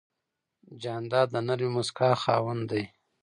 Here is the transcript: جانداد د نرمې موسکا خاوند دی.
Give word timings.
جانداد 0.81 1.27
د 1.33 1.35
نرمې 1.47 1.69
موسکا 1.75 2.09
خاوند 2.21 2.63
دی. 2.71 2.83